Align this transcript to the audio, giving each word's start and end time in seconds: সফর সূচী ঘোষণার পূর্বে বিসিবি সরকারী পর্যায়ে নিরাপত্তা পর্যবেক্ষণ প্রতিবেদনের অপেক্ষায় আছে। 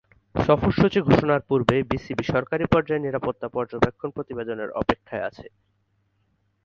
সফর 0.35 0.71
সূচী 0.71 0.99
ঘোষণার 1.07 1.41
পূর্বে 1.49 1.75
বিসিবি 1.89 2.23
সরকারী 2.25 2.65
পর্যায়ে 2.73 3.03
নিরাপত্তা 3.05 3.47
পর্যবেক্ষণ 3.55 4.09
প্রতিবেদনের 4.15 4.69
অপেক্ষায় 4.81 5.25
আছে। 5.29 5.45